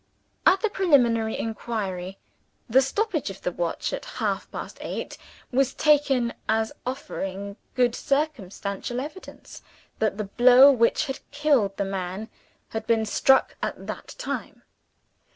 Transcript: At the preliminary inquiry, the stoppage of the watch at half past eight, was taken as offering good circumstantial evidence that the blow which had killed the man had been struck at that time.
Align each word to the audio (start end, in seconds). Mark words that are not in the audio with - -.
At 0.47 0.61
the 0.61 0.69
preliminary 0.71 1.37
inquiry, 1.37 2.17
the 2.67 2.81
stoppage 2.81 3.29
of 3.29 3.41
the 3.41 3.51
watch 3.51 3.93
at 3.93 4.03
half 4.17 4.49
past 4.49 4.79
eight, 4.81 5.15
was 5.51 5.75
taken 5.75 6.33
as 6.49 6.73
offering 6.87 7.55
good 7.75 7.93
circumstantial 7.93 8.99
evidence 8.99 9.61
that 9.99 10.17
the 10.17 10.23
blow 10.23 10.71
which 10.71 11.05
had 11.05 11.19
killed 11.29 11.77
the 11.77 11.85
man 11.85 12.29
had 12.69 12.87
been 12.87 13.05
struck 13.05 13.55
at 13.61 13.85
that 13.85 14.15
time. 14.17 14.63